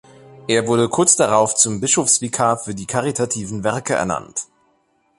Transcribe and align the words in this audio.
Er 0.47 0.65
wurde 0.65 0.89
kurz 0.89 1.15
darauf 1.15 1.53
zum 1.53 1.79
Bischofsvikar 1.79 2.57
für 2.57 2.73
die 2.73 2.87
caritativen 2.87 3.63
Werke 3.63 3.93
ernannt. 3.93 4.47